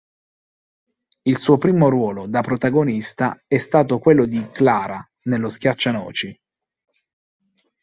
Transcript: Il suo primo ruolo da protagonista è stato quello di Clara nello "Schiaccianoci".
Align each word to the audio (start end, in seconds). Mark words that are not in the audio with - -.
Il 1.27 1.37
suo 1.37 1.59
primo 1.59 1.87
ruolo 1.87 2.25
da 2.25 2.41
protagonista 2.41 3.39
è 3.45 3.59
stato 3.59 3.99
quello 3.99 4.25
di 4.25 4.49
Clara 4.49 4.97
nello 5.25 5.47
"Schiaccianoci". 5.49 6.35